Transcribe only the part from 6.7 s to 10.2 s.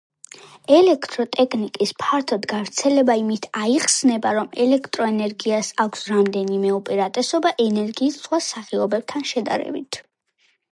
უპირატესობა ენერგიის სხვა სახეობებთან შედარებით.